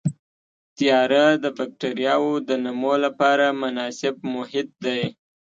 تیاره 0.77 1.25
د 1.43 1.45
بکټریاوو 1.57 2.33
د 2.49 2.51
نمو 2.65 2.93
لپاره 3.05 3.45
مناسب 3.61 4.15
محیط 4.33 4.69
دی. 4.85 5.01